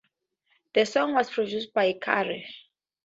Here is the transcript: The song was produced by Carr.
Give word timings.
The 0.73 0.87
song 0.87 1.13
was 1.13 1.29
produced 1.29 1.75
by 1.75 1.93
Carr. 1.93 2.25